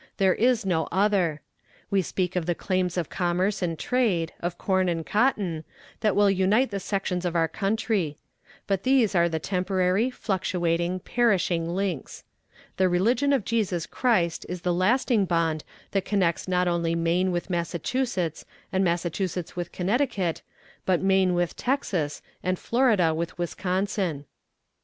[0.17, 1.41] There is no other.
[1.91, 5.63] We speak of the claims of commerce and trade, of corn and cotton,
[5.99, 8.17] that will unite the sections of our country;
[8.65, 12.23] but these are temporary, fluctuating, perishing links.
[12.77, 17.51] The religion of Jesus Christ is the lasting bond that connects not only Maine with
[17.51, 20.41] Massachusetts and Massachusetts with Connecticut,
[20.83, 24.25] but Maine with Texas and Florida with Wisconsin.